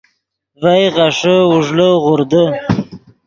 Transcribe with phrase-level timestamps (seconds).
[0.61, 2.43] ڤئے غیݰے اوݱڑے غوردے